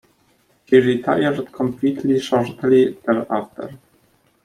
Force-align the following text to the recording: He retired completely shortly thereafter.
He 0.65 0.79
retired 0.79 1.51
completely 1.53 2.19
shortly 2.19 2.97
thereafter. 3.05 3.77